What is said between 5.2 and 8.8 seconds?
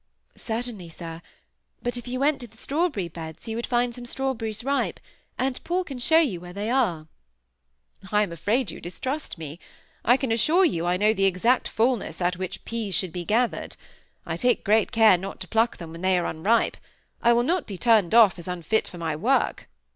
and Paul can show you where they are." "I am afraid